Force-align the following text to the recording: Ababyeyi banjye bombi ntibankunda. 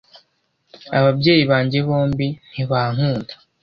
Ababyeyi 0.97 1.43
banjye 1.51 1.77
bombi 1.87 2.27
ntibankunda. 2.51 3.33